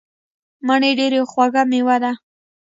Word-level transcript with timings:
مڼې 0.67 0.91
ډیره 0.99 1.19
خوږه 1.31 1.63
میوه 1.69 1.95
ده. 2.03 2.11